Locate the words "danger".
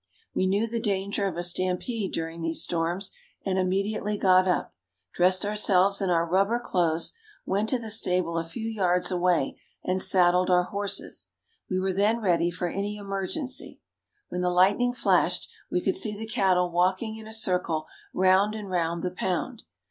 0.79-1.27